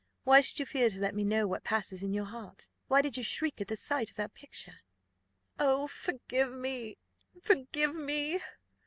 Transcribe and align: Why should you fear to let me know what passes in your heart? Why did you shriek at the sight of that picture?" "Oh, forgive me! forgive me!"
Why 0.23 0.41
should 0.41 0.57
you 0.59 0.65
fear 0.65 0.89
to 0.89 0.99
let 0.99 1.13
me 1.13 1.23
know 1.23 1.45
what 1.45 1.63
passes 1.63 2.01
in 2.01 2.11
your 2.11 2.25
heart? 2.25 2.69
Why 2.87 3.03
did 3.03 3.17
you 3.17 3.23
shriek 3.23 3.61
at 3.61 3.67
the 3.67 3.77
sight 3.77 4.09
of 4.09 4.15
that 4.15 4.33
picture?" 4.33 4.79
"Oh, 5.59 5.85
forgive 5.85 6.51
me! 6.53 6.97
forgive 7.43 7.95
me!" 7.95 8.41